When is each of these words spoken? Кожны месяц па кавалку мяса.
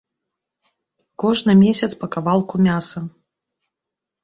Кожны 1.25 1.51
месяц 1.61 1.91
па 2.01 2.11
кавалку 2.17 2.55
мяса. 2.71 3.07